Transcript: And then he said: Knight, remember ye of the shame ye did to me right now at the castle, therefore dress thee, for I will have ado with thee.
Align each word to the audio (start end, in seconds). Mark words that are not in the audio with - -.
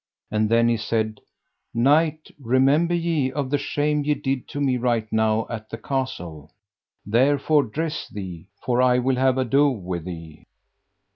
And 0.31 0.49
then 0.49 0.67
he 0.67 0.77
said: 0.77 1.21
Knight, 1.75 2.31
remember 2.39 2.95
ye 2.95 3.31
of 3.31 3.51
the 3.51 3.59
shame 3.59 4.03
ye 4.03 4.15
did 4.15 4.47
to 4.47 4.59
me 4.59 4.77
right 4.77 5.05
now 5.13 5.45
at 5.47 5.69
the 5.69 5.77
castle, 5.77 6.49
therefore 7.05 7.61
dress 7.65 8.07
thee, 8.09 8.47
for 8.65 8.81
I 8.81 8.97
will 8.97 9.17
have 9.17 9.37
ado 9.37 9.69
with 9.69 10.05
thee. 10.05 10.45